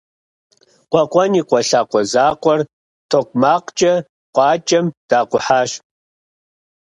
[0.91, 2.59] Къуэкъуэн и къуэ лъакъуэ закъуэр
[3.09, 3.93] токъумакъкӏэ
[4.35, 5.71] къуакӏэм дакъухьащ.